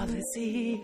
[0.00, 0.82] policy.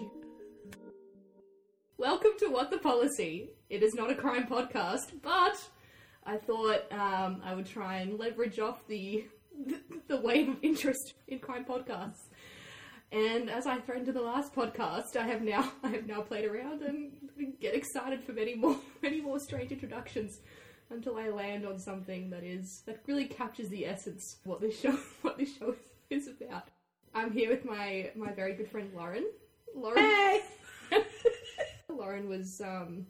[1.96, 3.48] Welcome to What the Policy.
[3.70, 5.56] It is not a crime podcast, but
[6.26, 9.24] I thought um, I would try and leverage off the,
[9.66, 12.28] the the wave of interest in crime podcasts.
[13.10, 16.44] And as I threatened in the last podcast, I have now I have now played
[16.44, 17.12] around and
[17.58, 20.40] get excited for many more many more strange introductions
[20.90, 24.78] until I land on something that is that really captures the essence of what this
[24.78, 25.74] show what this show
[26.10, 26.68] is about.
[27.16, 29.24] I'm here with my my very good friend Lauren.
[29.74, 29.96] Lauren.
[29.98, 30.42] Hey!
[31.88, 33.06] Lauren was um,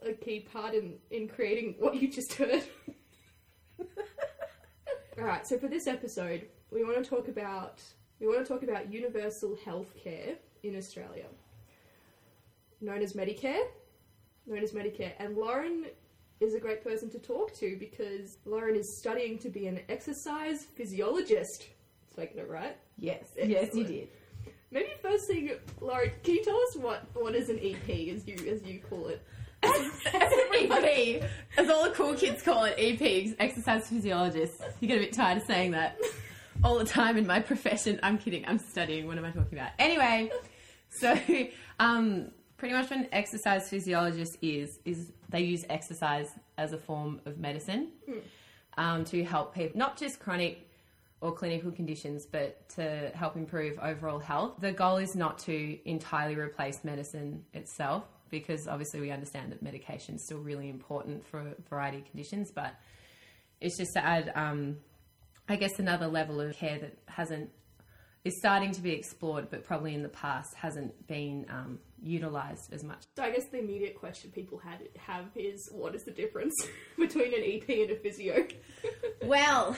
[0.00, 2.62] a key part in, in creating what you just heard.
[5.18, 7.82] Alright, so for this episode, we want to talk about
[8.18, 11.26] we want to talk about universal health care in Australia.
[12.80, 13.64] Known as Medicare.
[14.46, 15.12] Known as Medicare.
[15.18, 15.84] And Lauren
[16.40, 20.64] is a great person to talk to because Lauren is studying to be an exercise
[20.64, 21.68] physiologist.
[22.18, 22.76] Speaking it right.
[22.96, 24.08] Yes, yes, you did.
[24.72, 28.34] Maybe first thing, Lauren, can you tell us what, what is an EP as you
[28.50, 29.22] as you call it?
[29.62, 31.22] EP,
[31.58, 34.60] as all the cool kids call it, EP, exercise physiologist.
[34.80, 35.96] You get a bit tired of saying that
[36.64, 38.00] all the time in my profession.
[38.02, 38.44] I'm kidding.
[38.48, 39.06] I'm studying.
[39.06, 39.70] What am I talking about?
[39.78, 40.32] Anyway,
[40.90, 41.16] so
[41.78, 47.20] um, pretty much what an exercise physiologist is is they use exercise as a form
[47.26, 47.92] of medicine
[48.76, 50.67] um, to help people, not just chronic
[51.20, 54.54] or clinical conditions, but to help improve overall health.
[54.60, 60.14] The goal is not to entirely replace medicine itself, because obviously we understand that medication
[60.14, 62.74] is still really important for a variety of conditions, but
[63.60, 64.76] it's just to add, um,
[65.48, 67.50] I guess, another level of care that hasn't
[68.24, 72.84] is starting to be explored, but probably in the past hasn't been um, utilized as
[72.84, 73.04] much.
[73.16, 76.54] So I guess the immediate question people had have is what is the difference
[76.98, 78.46] between an EP and a physio?
[79.24, 79.76] Well,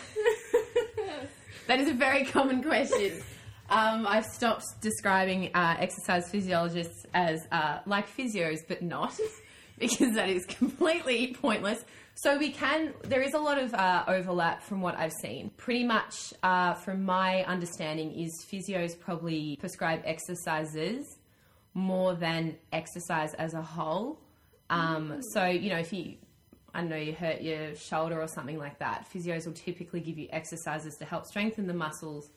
[1.67, 3.23] that is a very common question.
[3.71, 9.19] Um, I've stopped describing uh, exercise physiologists as uh, like physios, but not,
[9.79, 11.85] because that is completely pointless.
[12.15, 12.93] So we can.
[13.05, 15.51] There is a lot of uh, overlap from what I've seen.
[15.57, 21.17] Pretty much, uh, from my understanding, is physios probably prescribe exercises
[21.81, 24.21] more than exercise as a whole.
[24.69, 26.17] Um, so you know, if you
[26.73, 30.19] I don't know, you hurt your shoulder or something like that, physios will typically give
[30.19, 32.31] you exercises to help strengthen the muscles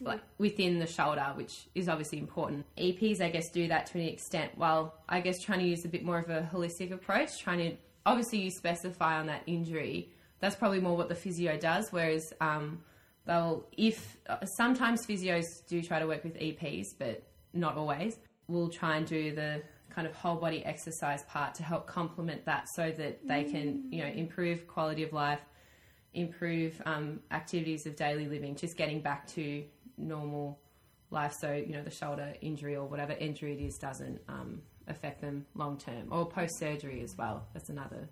[0.00, 2.66] like within the shoulder, which is obviously important.
[2.76, 5.88] EPs, I guess, do that to an extent, while I guess trying to use a
[5.88, 10.10] bit more of a holistic approach, trying to obviously you specify on that injury.
[10.40, 12.82] That's probably more what the physio does, whereas um,
[13.24, 18.18] they'll, if uh, sometimes physios do try to work with EPs, but not always,
[18.48, 22.68] will try and do the kind of whole body exercise part to help complement that
[22.74, 25.40] so that they can, you know, improve quality of life,
[26.14, 29.64] improve um, activities of daily living, just getting back to
[29.96, 30.58] normal
[31.10, 31.34] life.
[31.40, 35.46] So, you know, the shoulder injury or whatever injury it is doesn't um, affect them
[35.54, 37.46] long term or post surgery as well.
[37.52, 38.08] That's another.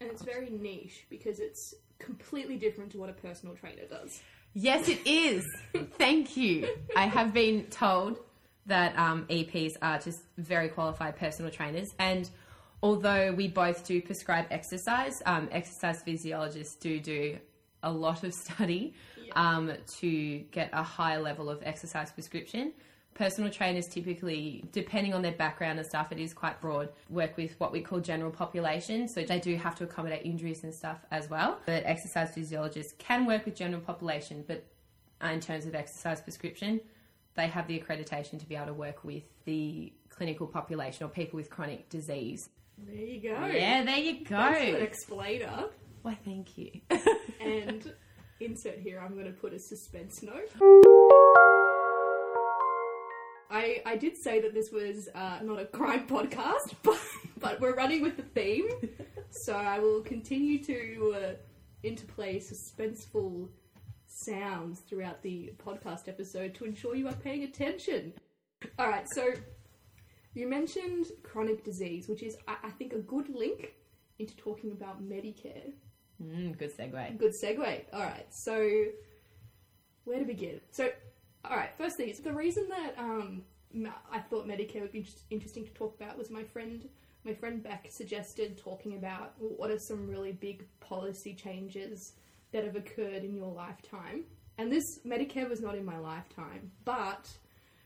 [0.00, 4.20] And it's very niche because it's completely different to what a personal trainer does.
[4.54, 5.44] Yes, it is.
[5.98, 6.68] Thank you.
[6.96, 8.18] I have been told
[8.66, 11.94] that um, EPs are just very qualified personal trainers.
[11.98, 12.28] And
[12.82, 17.38] although we both do prescribe exercise, um, exercise physiologists do do
[17.82, 18.94] a lot of study
[19.34, 22.72] um, to get a high level of exercise prescription.
[23.14, 27.58] Personal trainers typically, depending on their background and stuff, it is quite broad, work with
[27.58, 29.08] what we call general population.
[29.08, 31.58] So they do have to accommodate injuries and stuff as well.
[31.64, 34.66] But exercise physiologists can work with general population, but
[35.24, 36.78] uh, in terms of exercise prescription,
[37.36, 41.36] they have the accreditation to be able to work with the clinical population or people
[41.36, 42.48] with chronic disease.
[42.78, 43.46] There you go.
[43.46, 44.36] Yeah, there you go.
[44.36, 45.64] That's an explainer.
[46.02, 46.70] Why, thank you.
[47.38, 47.92] And
[48.40, 50.50] insert here, I'm going to put a suspense note.
[53.48, 56.98] I, I did say that this was uh, not a crime podcast, but,
[57.38, 58.68] but we're running with the theme.
[59.30, 61.34] So I will continue to uh,
[61.84, 63.48] interplay suspenseful
[64.16, 68.12] sounds throughout the podcast episode to ensure you are paying attention.
[68.78, 69.32] All right, so
[70.34, 73.74] you mentioned chronic disease, which is, I, I think, a good link
[74.18, 75.72] into talking about Medicare.
[76.22, 77.18] Mm, good segue.
[77.18, 77.84] Good segue.
[77.92, 78.84] All right, so
[80.04, 80.60] where to begin?
[80.70, 80.90] So,
[81.44, 83.42] all right, first thing is the reason that um,
[84.10, 86.88] I thought Medicare would be interesting to talk about was my friend,
[87.24, 92.12] my friend Beck suggested talking about what are some really big policy changes
[92.52, 94.24] that have occurred in your lifetime.
[94.58, 97.28] And this Medicare was not in my lifetime, but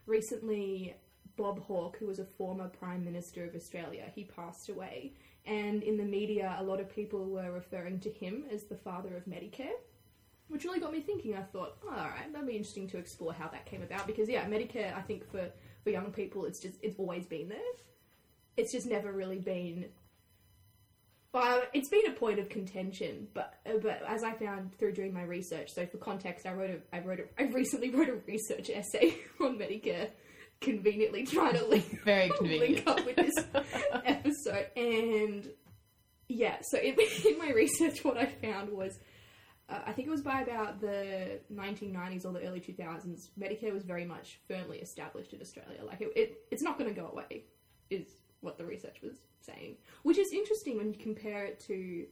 [0.06, 0.94] recently
[1.36, 5.14] Bob Hawke, who was a former Prime Minister of Australia, he passed away.
[5.46, 9.16] And in the media, a lot of people were referring to him as the father
[9.16, 9.72] of Medicare.
[10.48, 11.34] which really got me thinking.
[11.36, 14.28] I thought, oh, all right, that'd be interesting to explore how that came about because
[14.28, 14.94] yeah, Medicare.
[14.96, 15.48] I think for
[15.82, 17.72] for young people, it's just it's always been there.
[18.56, 19.86] It's just never really been.
[21.32, 25.14] Well, it's been a point of contention, but uh, but as I found through doing
[25.14, 25.68] my research.
[25.72, 29.16] So for context, I wrote a I wrote a I recently wrote a research essay
[29.40, 30.10] on Medicare,
[30.60, 33.34] conveniently trying to link Very link up with this
[34.04, 34.66] episode.
[34.76, 35.48] And
[36.28, 36.96] yeah, so in,
[37.26, 38.98] in my research, what I found was
[39.68, 43.84] uh, I think it was by about the 1990s or the early 2000s, Medicare was
[43.84, 45.84] very much firmly established in Australia.
[45.84, 47.44] Like, it, it it's not going to go away,
[47.88, 48.08] is
[48.40, 49.76] what the research was saying.
[50.02, 52.06] Which is interesting when you compare it to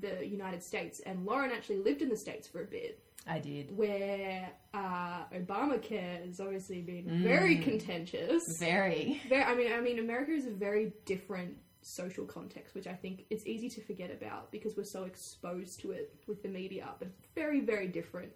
[0.00, 1.00] the United States.
[1.00, 3.76] And Lauren actually lived in the States for a bit I did.
[3.76, 8.58] where uh, Obamacare has obviously been very contentious.
[8.58, 9.20] Very.
[9.28, 13.24] Very, I mean, I mean, America is a very different social context, which I think
[13.30, 16.88] it's easy to forget about because we're so exposed to it with the media.
[16.98, 18.32] But it's very, very different.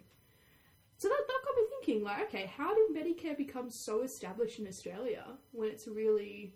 [0.97, 4.67] So that, that got me thinking, like, okay, how did Medicare become so established in
[4.67, 6.55] Australia when it's really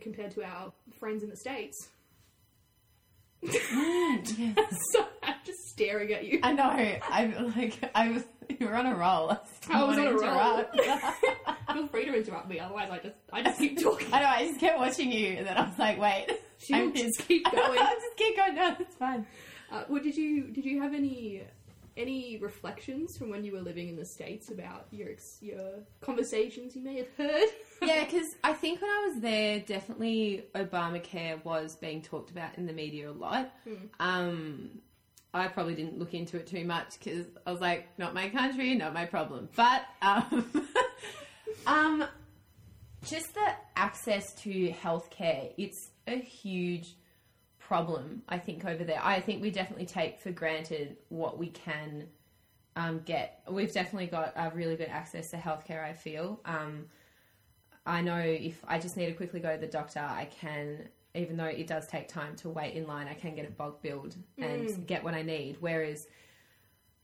[0.00, 1.88] compared to our friends in the states?
[3.42, 4.76] yes.
[4.92, 6.40] so I'm just staring at you.
[6.42, 6.64] I know.
[6.64, 7.78] I'm like.
[7.94, 8.24] I was.
[8.58, 9.30] You were on a roll.
[9.30, 9.38] I,
[9.70, 10.64] I was on a roll.
[11.74, 14.12] Feel free to interrupt me, otherwise I just I just keep talking.
[14.12, 14.26] I know.
[14.26, 16.28] I just kept watching you, and then I was like, "Wait."
[16.58, 17.78] She'll I'm just keep going.
[17.78, 18.54] I just keep going.
[18.54, 19.26] No, it's fine.
[19.70, 21.42] Uh, well, did you did you have any
[21.96, 25.10] any reflections from when you were living in the states about your
[25.40, 27.48] your conversations you may have heard?
[27.86, 32.66] Yeah, because I think when I was there, definitely Obamacare was being talked about in
[32.66, 33.52] the media a lot.
[34.00, 34.80] Um,
[35.32, 38.74] I probably didn't look into it too much because I was like, not my country,
[38.74, 39.48] not my problem.
[39.56, 40.68] But um,
[41.66, 42.04] um,
[43.04, 46.94] just the access to healthcare, it's a huge
[47.58, 49.00] problem, I think, over there.
[49.02, 52.06] I think we definitely take for granted what we can
[52.76, 53.42] um, get.
[53.50, 56.40] We've definitely got a really good access to healthcare, I feel.
[56.44, 56.86] Um,
[57.86, 61.36] I know if I just need to quickly go to the doctor, I can, even
[61.36, 64.16] though it does take time to wait in line, I can get a bulk billed
[64.38, 65.58] and get what I need.
[65.60, 66.06] Whereas,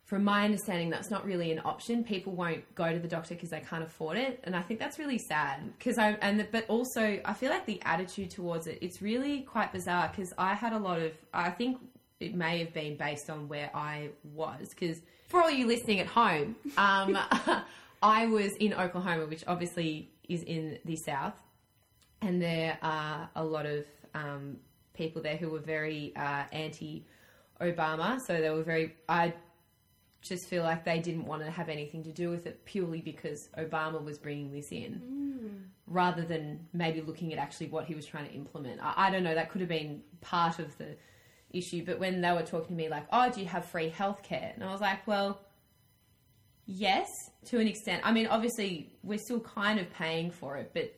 [0.06, 2.02] from my understanding, that's not really an option.
[2.02, 4.98] People won't go to the doctor because they can't afford it, and I think that's
[4.98, 5.60] really sad.
[5.78, 9.72] Because I and but also I feel like the attitude towards it, it's really quite
[9.72, 10.08] bizarre.
[10.08, 11.78] Because I had a lot of, I think
[12.20, 14.70] it may have been based on where I was.
[14.70, 17.18] Because for all you listening at home, um,
[18.02, 21.34] I was in Oklahoma, which obviously is in the south,
[22.22, 23.84] and there are a lot of
[24.14, 24.56] um,
[24.94, 28.20] people there who were very uh, anti-Obama.
[28.20, 28.94] So they were very.
[29.08, 29.34] I
[30.22, 33.48] just feel like they didn't want to have anything to do with it purely because
[33.58, 38.26] Obama was bringing this in, rather than maybe looking at actually what he was trying
[38.28, 38.80] to implement.
[38.80, 39.34] I, I don't know.
[39.34, 40.96] That could have been part of the
[41.50, 41.84] issue.
[41.84, 44.62] But when they were talking to me like, "Oh, do you have free healthcare?" and
[44.62, 45.40] I was like, "Well."
[46.72, 47.08] Yes,
[47.46, 48.02] to an extent.
[48.04, 50.94] I mean, obviously, we're still kind of paying for it, but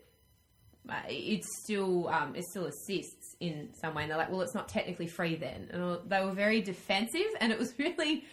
[0.87, 4.03] uh, it's still um, it still assists in some way.
[4.03, 7.51] And they're like, well, it's not technically free then, and they were very defensive, and
[7.51, 8.25] it was really,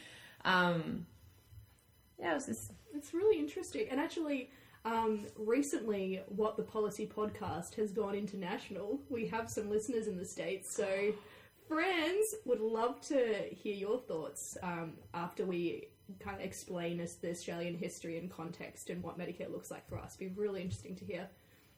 [0.44, 1.06] um,
[2.20, 3.88] yeah, it was just It's really interesting.
[3.90, 4.50] And actually,
[4.84, 9.00] um, recently, What the Policy podcast has gone international.
[9.08, 11.14] We have some listeners in the States, so
[11.70, 15.88] friends would love to hear your thoughts um, after we
[16.20, 19.98] kind of explain us the Australian history and context and what Medicare looks like for
[19.98, 20.16] us.
[20.20, 21.28] It'd be really interesting to hear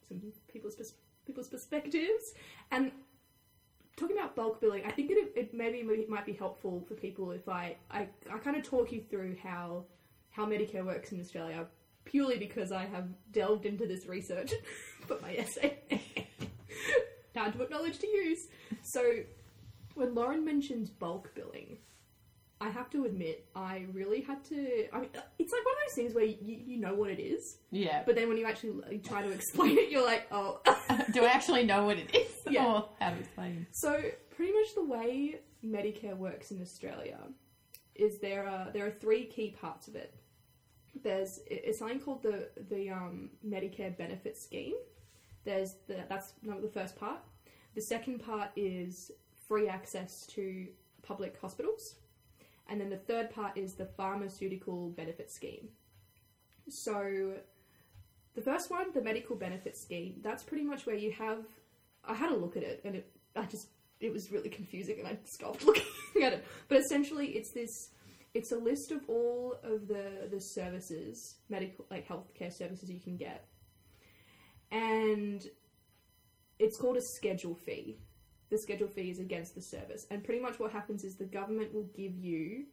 [0.08, 0.20] some
[0.52, 0.94] people's
[1.26, 2.34] people's perspectives.
[2.70, 2.92] And
[3.96, 7.48] talking about bulk billing, I think it, it maybe might be helpful for people if
[7.48, 9.84] I, I, I kind of talk you through how
[10.30, 11.66] how Medicare works in Australia,
[12.04, 14.52] purely because I have delved into this research
[15.06, 15.78] for my essay.
[17.34, 18.48] Time to put knowledge to use.
[18.82, 19.20] So,
[19.94, 21.76] when Lauren mentions bulk billing,
[22.62, 24.86] I have to admit, I really had to.
[24.92, 27.56] I mean, it's like one of those things where you, you know what it is,
[27.72, 28.04] yeah.
[28.06, 30.60] but then when you actually try to explain it, you're like, oh.
[31.12, 32.64] do I actually know what it is, Yeah.
[32.66, 33.66] or how to explain?
[33.72, 34.00] So
[34.30, 37.18] pretty much the way Medicare works in Australia
[37.96, 40.14] is there are there are three key parts of it.
[41.02, 44.74] There's it's something called the the um, Medicare benefit scheme.
[45.44, 47.18] There's the that's the first part.
[47.74, 49.10] The second part is
[49.48, 50.68] free access to
[51.02, 51.96] public hospitals,
[52.68, 55.68] and then the third part is the pharmaceutical benefit scheme.
[56.68, 57.34] So
[58.34, 61.44] the first one, the medical benefit scheme, that's pretty much where you have.
[62.04, 63.68] I had a look at it, and it I just
[64.00, 65.84] it was really confusing, and I stopped looking
[66.22, 66.44] at it.
[66.68, 67.90] But essentially, it's this.
[68.34, 73.16] It's a list of all of the the services, medical like healthcare services you can
[73.16, 73.46] get,
[74.70, 75.42] and
[76.58, 77.98] it's called a schedule fee.
[78.52, 81.72] The schedule fee is against the service, and pretty much what happens is the government
[81.72, 82.66] will give you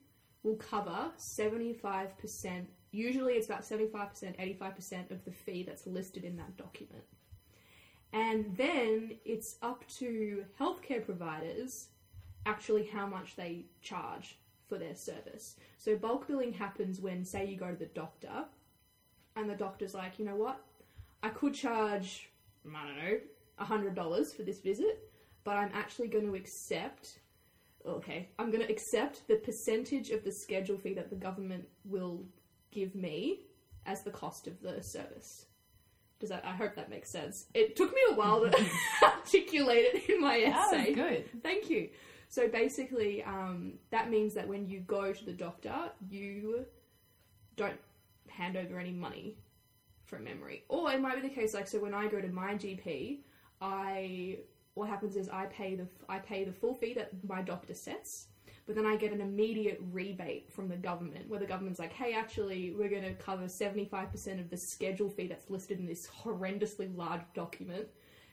[0.43, 6.57] will cover 75%, usually it's about 75%, 85% of the fee that's listed in that
[6.57, 7.05] document.
[8.11, 11.87] And then it's up to healthcare providers
[12.45, 15.55] actually how much they charge for their service.
[15.77, 18.43] So bulk billing happens when, say, you go to the doctor
[19.37, 20.59] and the doctor's like, you know what,
[21.23, 22.29] I could charge,
[22.67, 25.08] I don't know, $100 for this visit,
[25.49, 27.21] but I'm actually going to accept,
[27.83, 32.23] okay, I'm going to accept the percentage of the schedule fee that the government will
[32.71, 33.39] give me
[33.87, 35.47] as the cost of the service.
[36.19, 36.45] Does that?
[36.45, 37.47] I hope that makes sense.
[37.55, 38.55] It took me a while to
[39.03, 40.89] articulate it in my That essay.
[40.89, 41.41] was good.
[41.41, 41.89] Thank you.
[42.27, 45.73] So basically, um, that means that when you go to the doctor,
[46.11, 46.63] you
[47.55, 47.79] don't
[48.27, 49.39] hand over any money
[50.05, 50.63] from memory.
[50.69, 53.21] Or it might be the case like so when I go to my GP,
[53.61, 54.37] I
[54.73, 58.27] what happens is I pay the I pay the full fee that my doctor sets,
[58.65, 62.13] but then I get an immediate rebate from the government where the government's like, "Hey,
[62.13, 66.95] actually, we're going to cover 75% of the schedule fee that's listed in this horrendously
[66.95, 67.87] large document."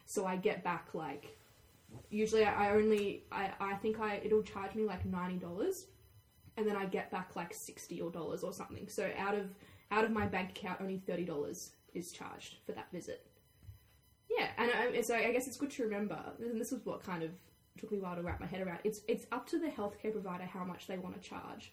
[0.04, 1.36] So I get back like
[2.10, 5.86] usually I I only I, I think I it'll charge me like ninety dollars,
[6.56, 8.88] and then I get back like sixty or dollars or something.
[8.88, 9.50] So out of
[9.90, 13.26] out of my bank account, only thirty dollars is charged for that visit.
[14.36, 17.30] Yeah, and, so I guess it's good to remember, and this was what kind of
[17.78, 18.80] took me a while to wrap my head around.
[18.84, 21.72] It's it's up to the healthcare provider how much they want to charge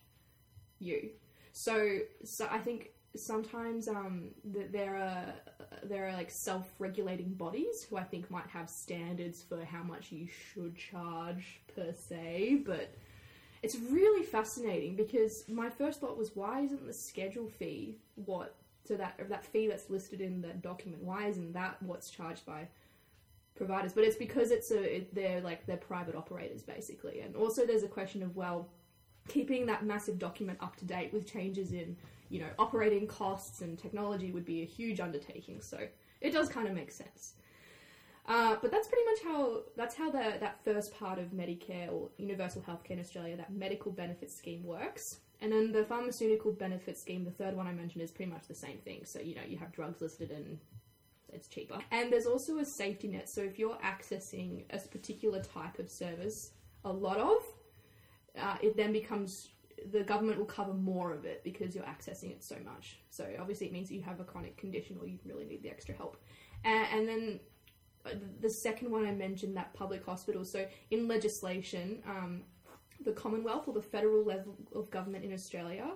[0.80, 1.10] you.
[1.52, 5.34] So so I think sometimes um th- there are
[5.84, 10.28] there are like self-regulating bodies who I think might have standards for how much you
[10.28, 12.94] should charge per se, but
[13.62, 18.96] it's really fascinating because my first thought was why isn't the schedule fee what so
[18.96, 22.68] that that fee that's listed in that document why isn't that what's charged by
[23.56, 23.94] providers?
[23.94, 27.22] But it's because it's a it, they're like they're private operators basically.
[27.22, 28.70] And also there's a question of well
[29.28, 31.96] keeping that massive document up to date with changes in
[32.30, 35.62] you know operating costs and technology would be a huge undertaking.
[35.62, 35.88] So
[36.22, 37.34] it does kind of make sense.
[38.26, 42.10] Uh, but that's pretty much how that's how the, that first part of Medicare or
[42.18, 45.20] universal healthcare in Australia, that medical benefit scheme works.
[45.44, 48.56] And then the pharmaceutical benefit scheme, the third one I mentioned, is pretty much the
[48.56, 49.02] same thing.
[49.04, 50.58] So you know you have drugs listed and
[51.34, 51.80] it's cheaper.
[51.92, 53.28] And there's also a safety net.
[53.28, 56.52] So if you're accessing a particular type of service,
[56.86, 57.42] a lot of,
[58.40, 59.50] uh, it then becomes
[59.92, 63.00] the government will cover more of it because you're accessing it so much.
[63.10, 65.94] So obviously it means you have a chronic condition or you really need the extra
[65.94, 66.16] help.
[66.64, 67.40] And, and then
[68.06, 70.46] uh, the second one I mentioned, that public hospital.
[70.46, 72.44] So in legislation, um,
[73.04, 75.92] the Commonwealth or the federal level of government in Australia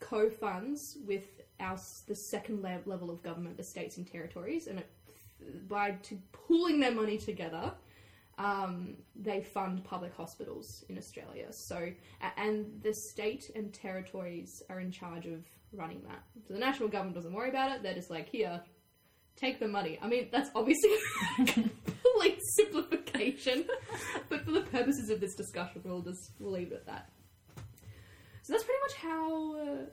[0.00, 1.24] co-funds with
[1.60, 4.88] our the second le- level of government, the states and territories, and it,
[5.68, 7.72] by to pooling their money together,
[8.38, 11.46] um, they fund public hospitals in Australia.
[11.50, 11.90] So,
[12.36, 16.22] and the state and territories are in charge of running that.
[16.46, 17.82] So the national government doesn't worry about it.
[17.82, 18.60] They're just like, here,
[19.36, 19.98] take the money.
[20.02, 20.90] I mean, that's obviously
[21.46, 23.05] complete simplification,
[24.28, 27.10] but for the purposes of this discussion, we'll just we'll leave it at that.
[28.42, 29.84] So that's pretty much how uh,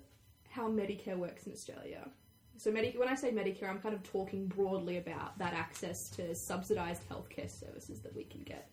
[0.50, 2.10] how Medicare works in Australia.
[2.58, 6.36] So Medi- when I say Medicare, I'm kind of talking broadly about that access to
[6.36, 8.70] subsidised healthcare services that we can get.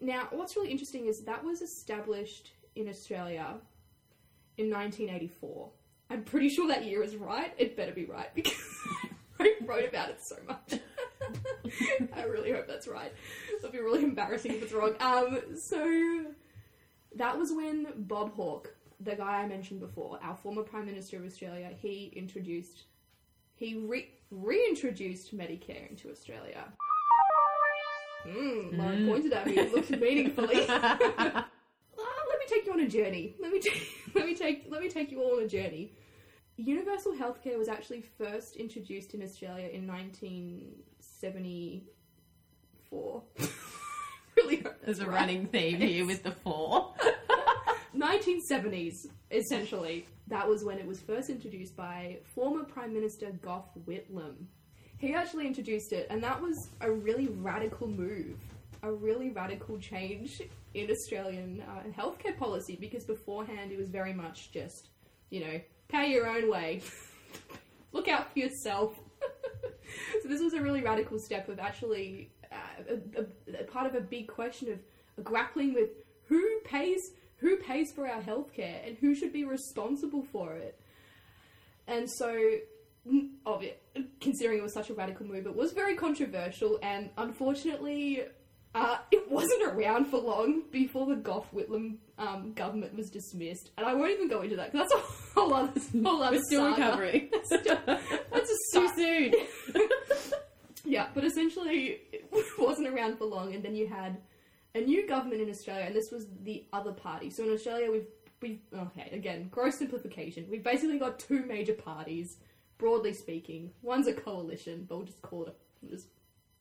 [0.00, 3.56] Now, what's really interesting is that was established in Australia
[4.56, 5.70] in 1984.
[6.08, 7.52] I'm pretty sure that year is right.
[7.58, 8.54] It better be right because
[9.40, 10.80] I wrote about it so much.
[12.14, 13.12] I really hope that's right.
[13.56, 14.94] It'll be really embarrassing if it's wrong.
[15.00, 16.26] Um, so
[17.16, 21.24] that was when Bob Hawke, the guy I mentioned before, our former Prime Minister of
[21.24, 22.84] Australia, he introduced,
[23.54, 26.64] he re- reintroduced Medicare into Australia.
[28.26, 30.66] Mm, Lauren pointed at me and looked meaningfully.
[31.98, 33.34] Ah, let me take you on a journey.
[33.40, 35.92] Let me take, let me take let me take you all on a journey.
[36.58, 39.86] Universal healthcare was actually first introduced in Australia in
[41.34, 43.22] 1974.
[44.36, 45.14] really hope There's a right.
[45.14, 46.94] running theme here with the four.
[47.96, 50.06] 1970s, essentially.
[50.28, 54.34] That was when it was first introduced by former Prime Minister Gough Whitlam.
[54.98, 58.38] He actually introduced it, and that was a really radical move,
[58.82, 60.42] a really radical change
[60.74, 64.88] in Australian uh, healthcare policy because beforehand it was very much just,
[65.30, 66.80] you know, pay your own way,
[67.92, 68.98] look out for yourself.
[70.22, 73.94] so this was a really radical step of actually uh, a, a, a part of
[73.94, 75.90] a big question of grappling with
[76.28, 80.80] who pays who pays for our healthcare and who should be responsible for it.
[81.86, 82.28] And so,
[83.08, 83.74] mm, obvi-
[84.20, 86.78] considering it was such a radical move, it was very controversial.
[86.82, 88.22] And unfortunately,
[88.76, 93.86] Uh, it wasn't around for long before the Gough Whitlam um, government was dismissed, and
[93.86, 96.74] I won't even go into that because that's a whole other, whole other We're still
[96.74, 96.82] saga.
[96.82, 97.30] recovering.
[97.50, 99.34] That's a Too soon.
[100.84, 104.18] Yeah, but essentially it wasn't around for long, and then you had
[104.74, 107.30] a new government in Australia, and this was the other party.
[107.30, 108.06] So in Australia, we've
[108.42, 110.46] we've okay again gross simplification.
[110.50, 112.36] We've basically got two major parties,
[112.78, 113.70] broadly speaking.
[113.82, 115.48] One's a coalition, but we'll just call it.
[115.48, 115.52] A,
[115.82, 116.08] we'll just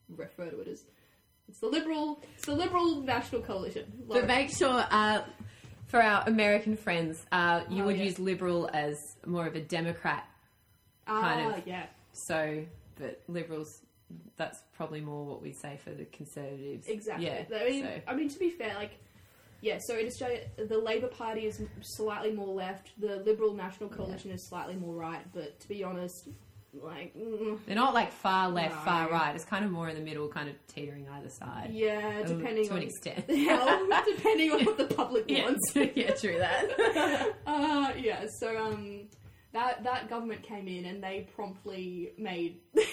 [0.10, 0.86] refer to it as
[1.48, 2.22] it's the liberal.
[2.36, 3.86] It's the Liberal National Coalition.
[4.08, 5.22] But make sure, uh,
[5.88, 8.04] for our American friends, uh, you Oh, would yeah.
[8.06, 10.28] use liberal as more of a Democrat.
[11.08, 13.82] ah, kind of- yeah, So, but liberals,
[14.38, 16.88] that's probably more what we say for the conservatives.
[16.88, 17.28] exactly.
[17.28, 17.44] Yeah.
[17.56, 18.02] I mean, so.
[18.08, 18.92] I mean to be fair, like.
[19.62, 22.92] Yeah, so in Australia, the Labor Party is slightly more left.
[23.00, 25.25] The Liberal National Coalition is slightly more right.
[25.34, 26.28] But to be honest,
[26.84, 28.82] like, mm, They're not like far left, No.
[28.82, 29.36] far right.
[29.36, 31.70] It's kind of more in the middle, kind of teetering either side.
[31.74, 33.25] yeah, Uh, depending to on an extent.
[33.29, 35.72] yeah, depending on what the public Yeah, wants.
[35.75, 37.34] yeah, true that.
[37.48, 39.08] Uh, yeah, so um,
[39.53, 42.84] that that government came in and they promptly made they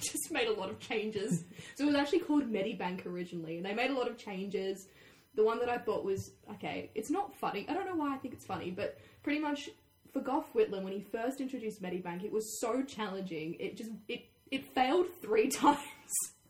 [0.00, 1.44] just made a lot of changes.
[1.76, 4.86] So it was actually called Medibank originally, and they made a lot of changes.
[5.34, 7.64] The one that I thought was okay, it's not funny.
[7.68, 9.70] I don't know why I think it's funny, but pretty much
[10.12, 13.56] for Gough Whitlam when he first introduced Medibank, it was so challenging.
[13.58, 15.80] It just it it failed three times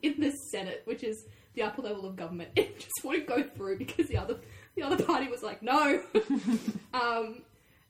[0.02, 2.50] in the Senate, which is the upper level of government.
[2.57, 4.38] It just wouldn't go through because the other
[4.75, 6.02] the other party was like, no.
[6.95, 7.42] um,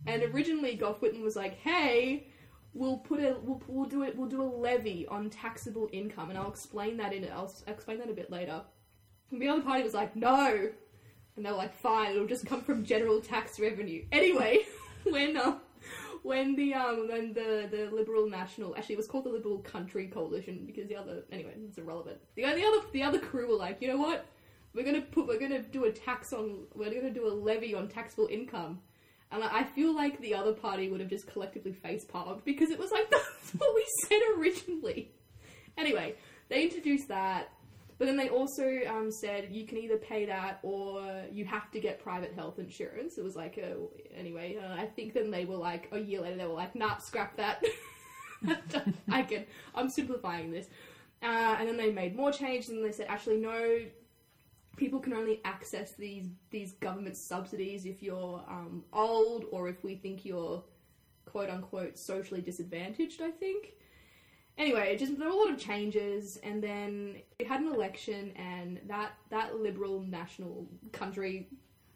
[0.06, 2.26] and originally Gough Whitlam was like, hey,
[2.74, 6.38] we'll put a we'll, we'll do it we'll do a levy on taxable income, and
[6.38, 8.62] I'll explain that in I'll explain that a bit later.
[9.30, 10.68] And the other party was like, no.
[11.34, 14.04] And they were like, fine, it'll just come from general tax revenue.
[14.12, 14.66] Anyway,
[15.10, 15.58] when uh,
[16.22, 20.06] when the um when the the Liberal National actually it was called the Liberal Country
[20.06, 22.18] Coalition because the other anyway it's irrelevant.
[22.36, 24.26] The, the other the other crew were like, you know what?
[24.74, 27.88] We're gonna put we're gonna do a tax on we're gonna do a levy on
[27.88, 28.80] taxable income.
[29.30, 32.70] And I I feel like the other party would have just collectively face palmed because
[32.70, 35.10] it was like that's what we said originally.
[35.76, 36.14] Anyway,
[36.48, 37.50] they introduced that,
[38.02, 41.78] but then they also um, said you can either pay that or you have to
[41.78, 43.16] get private health insurance.
[43.16, 43.76] It was like, a,
[44.12, 46.96] anyway, uh, I think then they were like, a year later, they were like, nah,
[46.96, 47.62] scrap that.
[49.08, 50.66] I can, I'm simplifying this.
[51.22, 53.78] Uh, and then they made more changes and they said, actually, no,
[54.76, 59.94] people can only access these, these government subsidies if you're um, old or if we
[59.94, 60.64] think you're
[61.24, 63.74] quote unquote socially disadvantaged, I think.
[64.58, 68.80] Anyway, just there were a lot of changes, and then we had an election, and
[68.86, 71.48] that that liberal national country,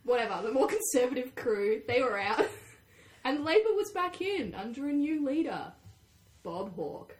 [0.05, 2.47] whatever, the more conservative crew, they were out,
[3.25, 5.73] and Labor was back in under a new leader,
[6.43, 7.17] Bob Hawke.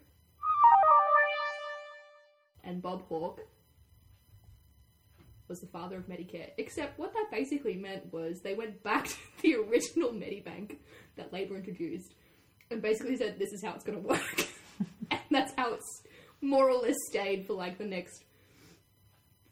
[2.63, 3.47] And Bob Hawke
[5.47, 6.49] was the father of Medicare.
[6.57, 10.77] Except what that basically meant was they went back to the original Medibank
[11.15, 12.15] that Labor introduced
[12.69, 14.47] and basically said this is how it's going to work.
[15.37, 16.03] That's how it's
[16.41, 18.23] more or less stayed for like the next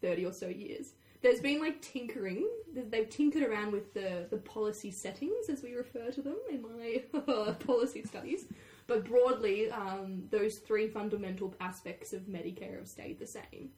[0.02, 0.93] 30 or so years.
[1.21, 2.48] There's been like tinkering.
[2.74, 7.54] They've tinkered around with the, the policy settings, as we refer to them in my
[7.65, 8.45] policy studies.
[8.88, 13.69] But broadly, um, those three fundamental aspects of Medicare have stayed the same.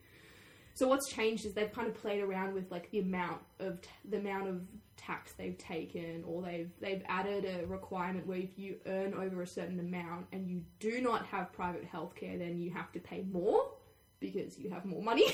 [0.78, 3.90] So what's changed is they've kind of played around with like the amount of t-
[4.08, 4.62] the amount of
[4.96, 9.48] tax they've taken, or they've they've added a requirement where if you earn over a
[9.48, 13.72] certain amount and you do not have private healthcare, then you have to pay more
[14.20, 15.26] because you have more money.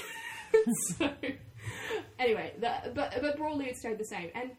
[0.97, 1.09] so
[2.19, 4.29] anyway, but but broadly it stayed the same.
[4.35, 4.51] And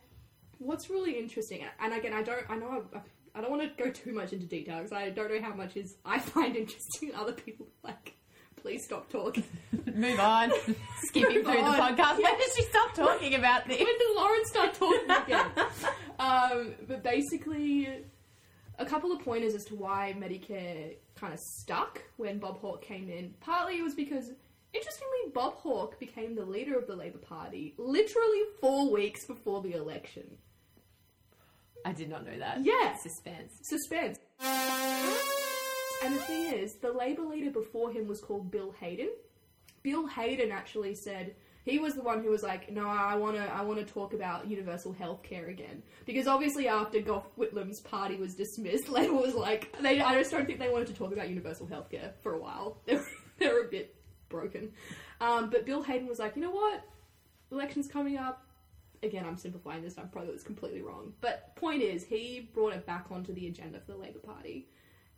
[0.58, 2.98] what's really interesting, and again, I don't, I know, I,
[3.34, 5.78] I don't want to go too much into detail because I don't know how much
[5.78, 8.16] is I find interesting other people like.
[8.64, 9.44] Please stop talking.
[9.94, 10.50] Move on.
[11.04, 11.72] Skipping Move through on.
[11.76, 12.14] the podcast.
[12.22, 13.76] When did she stop talking about this?
[13.78, 15.46] when did Lauren start talking again?
[16.18, 17.90] um, but basically,
[18.78, 23.10] a couple of pointers as to why Medicare kind of stuck when Bob Hawke came
[23.10, 23.34] in.
[23.40, 24.30] Partly it was because,
[24.72, 29.74] interestingly, Bob Hawke became the leader of the Labor Party literally four weeks before the
[29.74, 30.38] election.
[31.84, 32.64] I did not know that.
[32.64, 32.96] Yeah.
[32.96, 33.52] Suspense.
[33.60, 34.16] Suspense.
[36.04, 39.08] And the thing is, the Labor leader before him was called Bill Hayden.
[39.82, 43.42] Bill Hayden actually said he was the one who was like, "No, I want to,
[43.42, 48.16] I want to talk about universal health care again." Because obviously, after Gough Whitlam's party
[48.16, 51.30] was dismissed, Labor was like, "They, I just don't think they wanted to talk about
[51.30, 52.78] universal health care for a while.
[52.86, 53.02] They're,
[53.38, 53.94] they were a bit
[54.28, 54.72] broken."
[55.22, 56.84] Um, but Bill Hayden was like, "You know what?
[57.50, 58.44] Elections coming up
[59.02, 59.98] again, I'm simplifying this.
[59.98, 61.12] I'm probably completely wrong.
[61.20, 64.66] But point is, he brought it back onto the agenda for the Labor Party,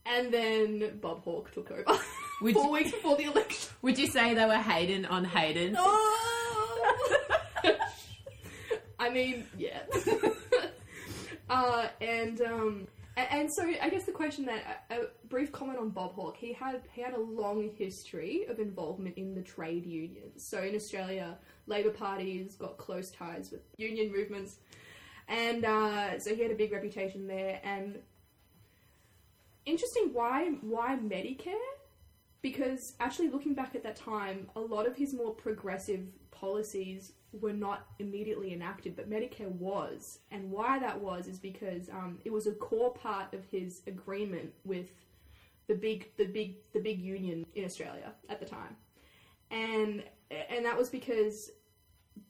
[0.09, 1.85] and then Bob Hawke took over
[2.43, 3.71] Would four you- weeks before the election.
[3.83, 5.75] Would you say they were Hayden on Hayden?
[5.79, 6.95] Oh,
[8.99, 9.81] I mean, yeah.
[11.51, 15.79] uh, and um, a- and so I guess the question that a, a brief comment
[15.79, 16.37] on Bob Hawke.
[16.37, 20.47] He had he had a long history of involvement in the trade unions.
[20.49, 24.57] So in Australia, Labor Party's got close ties with union movements,
[25.29, 27.61] and uh, so he had a big reputation there.
[27.65, 27.99] And
[29.67, 31.55] interesting, why why Medicare?
[32.43, 37.53] Because actually, looking back at that time, a lot of his more progressive policies were
[37.53, 40.21] not immediately enacted, but Medicare was.
[40.31, 44.53] And why that was is because um, it was a core part of his agreement
[44.65, 44.87] with
[45.67, 48.77] the big, the big, the big union in Australia at the time,
[49.51, 51.51] and and that was because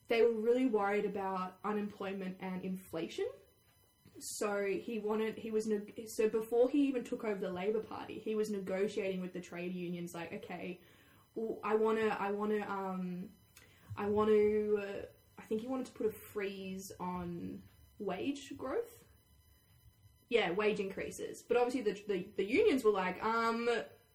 [0.08, 3.26] they were really worried about unemployment and inflation.
[4.18, 5.68] So he wanted he was
[6.06, 9.74] so before he even took over the Labor Party, he was negotiating with the trade
[9.74, 10.80] unions like, okay,
[11.62, 13.28] I want to I want to um
[13.96, 15.02] I want to uh,
[15.38, 17.60] I think he wanted to put a freeze on
[17.98, 19.04] wage growth.
[20.28, 21.44] Yeah, wage increases.
[21.46, 23.68] But obviously the the, the unions were like, um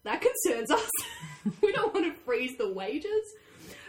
[0.04, 0.90] that concerns us.
[1.62, 3.34] we don't want to freeze the wages.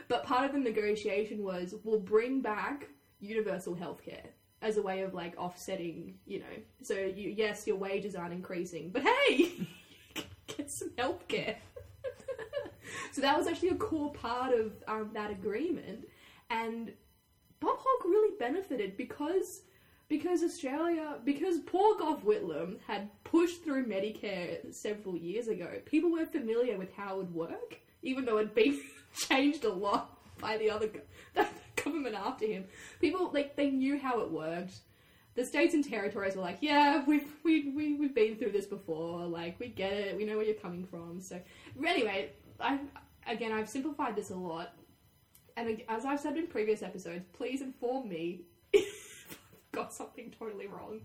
[0.09, 4.27] But part of the negotiation was we'll bring back universal healthcare
[4.62, 6.62] as a way of like offsetting, you know.
[6.83, 9.53] So you yes, your wages aren't increasing, but hey,
[10.46, 11.57] get some healthcare.
[13.12, 16.07] so that was actually a core part of um, that agreement,
[16.51, 16.92] and
[17.61, 19.62] Bob Hawke really benefited because
[20.09, 25.68] because Australia because poor Gough Whitlam had pushed through Medicare several years ago.
[25.87, 28.81] People were familiar with how it would work, even though it'd been
[29.14, 30.88] changed a lot by the other
[31.35, 31.46] the
[31.85, 32.64] government after him.
[33.01, 34.81] People like they knew how it worked.
[35.35, 39.27] The states and territories were like, yeah, we've we, we we've been through this before.
[39.27, 40.16] Like we get it.
[40.16, 41.21] We know where you're coming from.
[41.21, 41.40] So
[41.87, 42.79] anyway, I
[43.27, 44.75] again I've simplified this a lot.
[45.57, 48.42] And as I've said in previous episodes, please inform me
[48.73, 51.01] if I've got something totally wrong.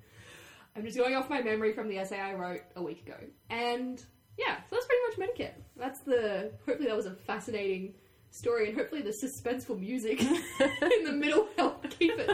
[0.76, 3.18] I'm just going off my memory from the essay I wrote a week ago.
[3.50, 4.02] And
[4.38, 5.54] yeah, so that's pretty much Medicare.
[5.76, 6.52] That's the.
[6.66, 7.96] Hopefully, that was a fascinating
[8.32, 12.30] story, and hopefully, the suspenseful music in the middle helped keep it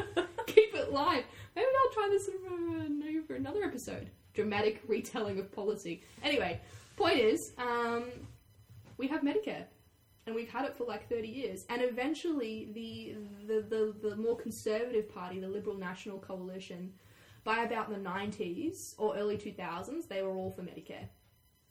[0.48, 1.24] keep it live.
[1.56, 4.10] Maybe I'll try this uh, for another episode.
[4.34, 6.04] Dramatic retelling of policy.
[6.24, 6.60] Anyway,
[6.98, 8.04] point is, um,
[8.98, 9.66] we have Medicare
[10.26, 11.66] and we've had it for like 30 years.
[11.70, 13.16] And eventually, the,
[13.48, 16.94] the, the, the more conservative party, the Liberal National Coalition,
[17.44, 21.08] by about the 90s or early 2000s, they were all for Medicare,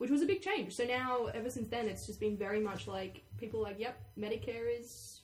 [0.03, 0.75] which was a big change.
[0.75, 4.03] So now, ever since then, it's just been very much like people are like, yep,
[4.19, 5.21] Medicare is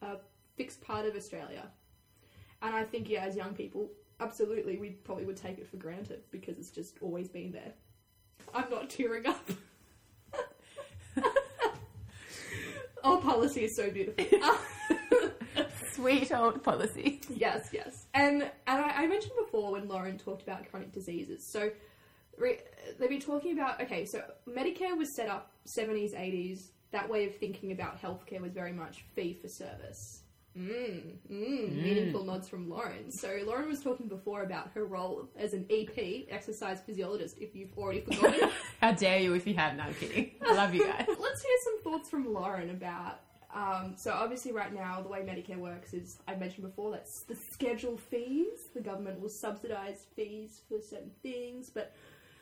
[0.00, 0.16] a
[0.56, 1.68] fixed part of Australia.
[2.62, 6.22] And I think, yeah, as young people, absolutely, we probably would take it for granted
[6.30, 7.74] because it's just always been there.
[8.54, 9.50] I'm not tearing up.
[13.04, 14.24] Our policy is so beautiful.
[15.92, 17.20] Sweet old policy.
[17.28, 18.06] yes, yes.
[18.14, 21.46] And and I, I mentioned before when Lauren talked about chronic diseases.
[21.46, 21.70] So
[22.38, 22.58] re,
[22.98, 26.68] they've been talking about okay, so Medicare was set up 70s, 80s.
[26.92, 30.22] That way of thinking about healthcare was very much fee for service.
[30.56, 33.10] Mm, mm, meaningful nods from Lauren.
[33.10, 37.36] So Lauren was talking before about her role as an EP, exercise physiologist.
[37.38, 38.48] If you've already forgotten,
[38.80, 39.76] How dare you if you have?
[39.76, 40.30] No, I'm kidding.
[40.46, 41.04] I love you guys.
[41.08, 43.20] Let's hear some thoughts from Lauren about.
[43.54, 47.34] Um, so obviously, right now, the way Medicare works is I mentioned before that's the
[47.34, 48.68] schedule fees.
[48.74, 51.94] The government will subsidise fees for certain things, but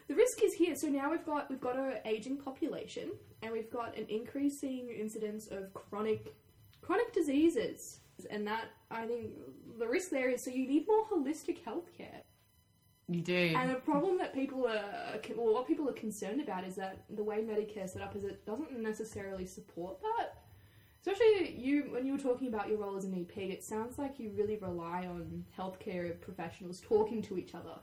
[0.08, 0.76] the risk is here.
[0.76, 3.10] So now we've got we've got an aging population,
[3.42, 6.34] and we've got an increasing incidence of chronic
[6.82, 9.30] chronic diseases, and that I think
[9.78, 12.22] the risk there is so you need more holistic healthcare.
[13.08, 13.54] You do.
[13.56, 17.22] And a problem that people are, well, what people are concerned about is that the
[17.22, 20.38] way Medicare set up is it doesn't necessarily support that.
[21.00, 24.18] Especially you, when you were talking about your role as an EP, it sounds like
[24.18, 27.74] you really rely on healthcare professionals talking to each other.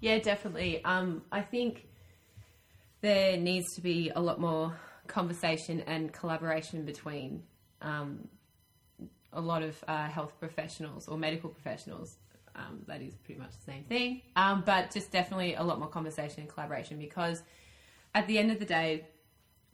[0.00, 0.84] Yeah, definitely.
[0.84, 1.88] Um, I think
[3.00, 4.74] there needs to be a lot more
[5.06, 7.42] conversation and collaboration between
[7.82, 8.28] um,
[9.32, 12.18] a lot of uh, health professionals or medical professionals.
[12.54, 14.22] Um, that is pretty much the same thing.
[14.34, 17.42] Um, but just definitely a lot more conversation and collaboration because
[18.14, 19.06] at the end of the day,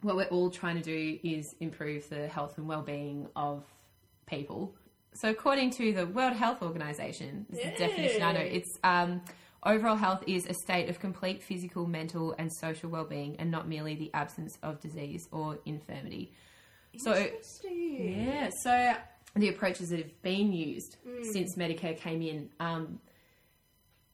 [0.01, 3.63] what we're all trying to do is improve the health and well-being of
[4.27, 4.75] people.
[5.13, 9.21] So, according to the World Health Organization, this is the definition I know, it's um,
[9.65, 13.95] overall health is a state of complete physical, mental, and social well-being, and not merely
[13.95, 16.31] the absence of disease or infirmity.
[16.97, 17.13] So,
[17.69, 18.93] yeah, so
[19.35, 20.97] the approaches that have been used
[21.33, 22.99] since Medicare came in, um,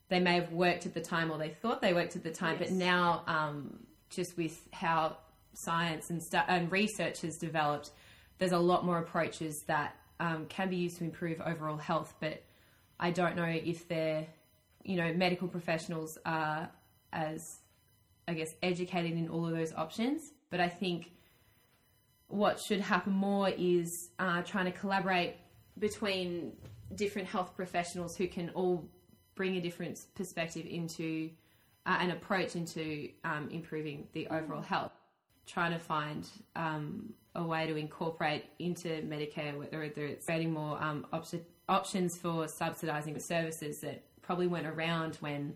[0.10, 2.58] they may have worked at the time or they thought they worked at the time,
[2.58, 5.18] but now um, just with how
[5.54, 7.92] science and stu- and research has developed,
[8.40, 12.42] there's a lot more approaches that um, can be used to improve overall health, but
[13.00, 14.26] I don't know if they're,
[14.84, 16.70] you know, medical professionals are
[17.14, 17.60] as,
[18.28, 20.34] I guess, educated in all of those options.
[20.50, 21.12] But I think
[22.28, 25.36] what should happen more is uh, trying to collaborate
[25.78, 26.54] between
[26.96, 28.90] different health professionals who can all
[29.36, 31.30] bring a different perspective into
[31.86, 34.92] uh, an approach into um, improving the overall health.
[35.48, 41.08] Trying to find um, a way to incorporate into Medicare, whether it's creating more um,
[41.12, 41.26] op-
[41.68, 45.54] options for subsidising the services that probably weren't around when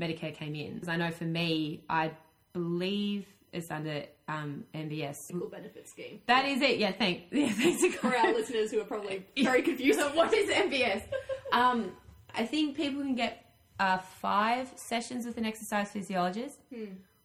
[0.00, 0.74] Medicare came in.
[0.74, 2.12] Because I know for me, I
[2.52, 5.16] believe it's under um, MBS.
[5.16, 6.20] Single benefit scheme.
[6.28, 6.78] That is it.
[6.78, 9.98] Yeah, thank, yeah, thanks For our listeners who are probably very confused.
[10.14, 11.02] what is MBS?
[11.52, 11.92] Um,
[12.34, 13.44] I think people can get
[13.78, 16.58] uh, five sessions with an exercise physiologist,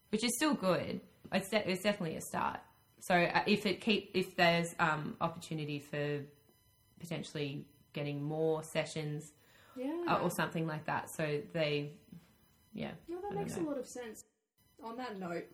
[0.10, 1.00] which is still good.
[1.32, 2.60] It's, de- it's definitely a start.
[3.00, 6.20] So uh, if it keep if there's um, opportunity for
[7.00, 9.32] potentially getting more sessions
[9.78, 10.04] yeah.
[10.08, 11.92] uh, or something like that, so they,
[12.74, 12.92] yeah.
[13.08, 13.64] no, that makes know.
[13.64, 14.26] a lot of sense.
[14.84, 15.46] On that note,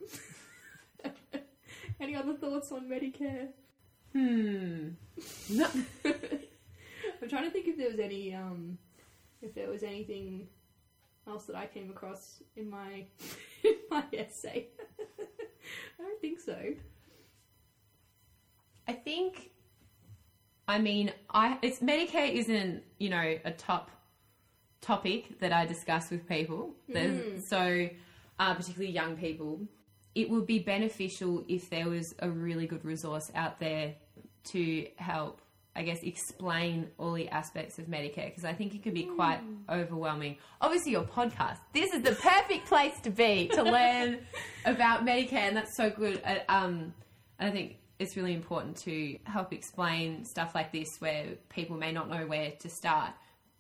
[2.00, 3.48] any other thoughts on Medicare?
[4.14, 4.90] Hmm.
[5.50, 5.68] No.
[7.22, 8.78] I'm trying to think if there was any, um,
[9.42, 10.48] if there was anything
[11.28, 13.06] else that I came across in my
[13.64, 14.68] in my essay.
[15.20, 16.58] I don't think so.
[18.88, 19.52] I think,
[20.68, 23.90] I mean, I it's Medicare isn't you know a top
[24.84, 26.76] topic that I discuss with people.
[26.88, 27.90] There's- So,
[28.40, 29.62] uh, particularly young people,
[30.16, 33.96] it would be beneficial if there was a really good resource out there
[34.52, 35.40] to help.
[35.76, 39.40] I guess explain all the aspects of Medicare because I think it can be quite
[39.68, 40.38] overwhelming.
[40.62, 41.58] Obviously, your podcast.
[41.74, 44.20] This is the perfect place to be to learn
[44.66, 46.22] about Medicare, and that's so good.
[46.24, 46.94] Uh, Um,
[47.40, 51.92] and I think it's really important to help explain stuff like this where people may
[51.92, 53.12] not know where to start.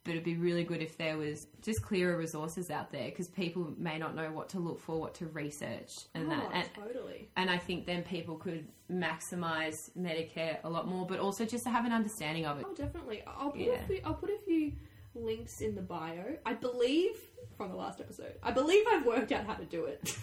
[0.05, 3.73] But it'd be really good if there was just clearer resources out there because people
[3.77, 6.43] may not know what to look for, what to research, and that.
[6.45, 7.29] oh, And, totally.
[7.37, 11.69] and I think then people could maximize Medicare a lot more, but also just to
[11.69, 12.65] have an understanding of it.
[12.67, 13.23] Oh, definitely.
[13.25, 13.73] I'll put Yeah.
[13.75, 14.73] a few, I'll put a few
[15.15, 16.35] links in the bio.
[16.45, 17.15] I believe
[17.55, 18.33] from the last episode.
[18.43, 20.17] I believe I've worked out how to do it.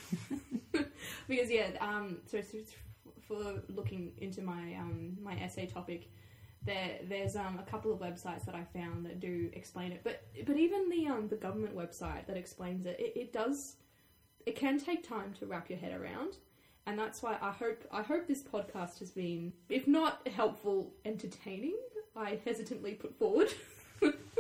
[1.29, 2.59] because yeah, um, so, so
[3.27, 6.11] for looking into my um my essay topic,
[6.65, 10.03] there there's um a couple of websites that I found that do explain it.
[10.05, 13.77] But but even the um the government website that explains it, it, it does
[14.47, 16.37] it can take time to wrap your head around.
[16.87, 21.77] And that's why I hope I hope this podcast has been, if not helpful, entertaining.
[22.17, 23.49] I hesitantly put forward.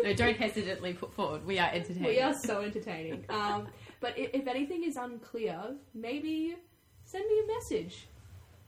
[0.03, 1.45] No, don't hesitantly put forward.
[1.45, 2.05] We are entertaining.
[2.05, 3.27] we are so entertaining.
[3.29, 3.69] Um,
[4.01, 6.57] but if, if anything is unclear, maybe
[7.05, 8.07] send me a message,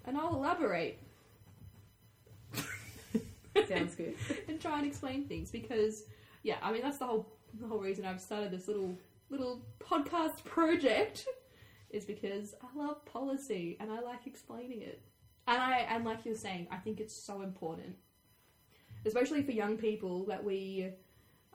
[0.05, 0.99] and I'll elaborate
[3.69, 4.15] Sounds good.
[4.49, 5.51] and try and explain things.
[5.51, 6.05] Because
[6.43, 8.97] yeah, I mean that's the whole the whole reason I've started this little
[9.31, 11.27] little podcast project
[11.91, 15.03] is because I love policy and I like explaining it.
[15.47, 17.97] And I and like you're saying, I think it's so important,
[19.05, 20.91] especially for young people, that we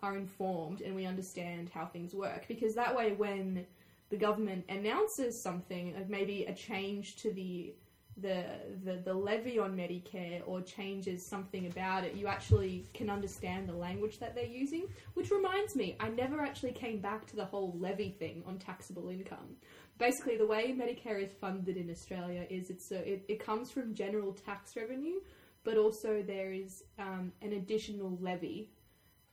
[0.04, 2.48] are informed and we understand how things work.
[2.48, 3.66] Because that way, when
[4.10, 7.74] the government announces something, like maybe a change to the
[8.22, 8.46] the,
[8.84, 13.74] the the levy on Medicare or changes something about it, you actually can understand the
[13.74, 14.88] language that they're using.
[15.14, 19.10] Which reminds me, I never actually came back to the whole levy thing on taxable
[19.10, 19.56] income.
[19.98, 23.94] Basically, the way Medicare is funded in Australia is it's a, it, it comes from
[23.94, 25.20] general tax revenue,
[25.64, 28.70] but also there is um, an additional levy.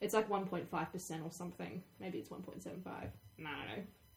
[0.01, 1.83] It's like 1.5% or something.
[2.01, 3.09] Maybe it's 1.75.
[3.39, 3.51] No,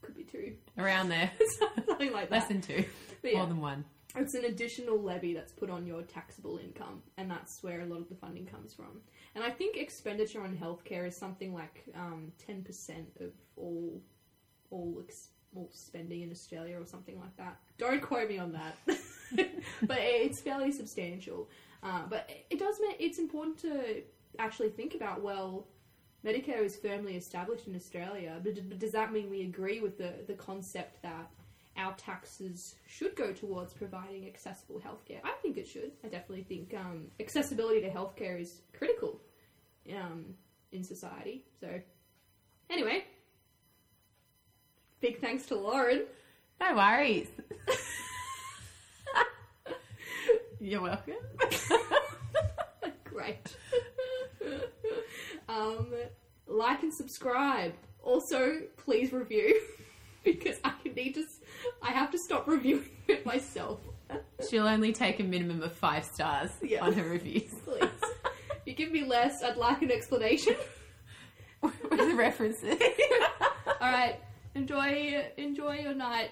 [0.02, 0.54] could be two.
[0.78, 1.32] Around there.
[1.88, 2.86] something like Less than two.
[3.24, 3.38] Yeah.
[3.38, 3.86] More than one.
[4.20, 8.00] It's an additional levy that's put on your taxable income, and that's where a lot
[8.00, 9.02] of the funding comes from.
[9.36, 14.02] And I think expenditure on healthcare is something like um, ten percent of all
[14.72, 17.58] all ex- all spending in Australia, or something like that.
[17.78, 18.78] Don't quote me on that,
[19.84, 21.50] but it's fairly substantial.
[21.84, 24.02] Uh, but it does it's important to
[24.40, 25.68] actually think about well.
[26.26, 30.34] Medicare is firmly established in Australia, but does that mean we agree with the, the
[30.34, 31.30] concept that
[31.78, 35.20] our taxes should go towards providing accessible healthcare.
[35.24, 35.92] I think it should.
[36.04, 39.22] I definitely think um, accessibility to healthcare is critical
[39.96, 40.34] um,
[40.72, 41.46] in society.
[41.60, 41.80] So,
[42.70, 43.06] anyway,
[45.00, 46.04] big thanks to Lauren.
[46.60, 47.28] No worries.
[50.60, 51.14] You're welcome.
[53.04, 53.56] Great.
[55.50, 55.94] um,
[56.48, 57.74] like and subscribe.
[58.02, 59.62] Also, please review
[60.24, 61.26] because I need to.
[61.88, 63.80] I have to stop reviewing it myself.
[64.50, 66.84] She'll only take a minimum of five stars Yeah.
[66.86, 67.54] on her reviews.
[67.66, 67.82] please.
[67.84, 70.56] If you give me less, I'd like an explanation.
[71.62, 72.80] With the references.
[73.82, 74.20] All right,
[74.54, 76.30] enjoy enjoy your night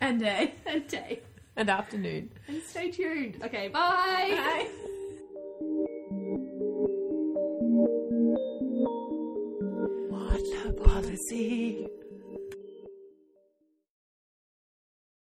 [0.00, 0.54] and day.
[0.66, 1.20] and day,
[1.56, 2.30] And afternoon.
[2.46, 3.38] and stay tuned.
[3.42, 4.28] Okay, bye.
[4.30, 4.68] Bye.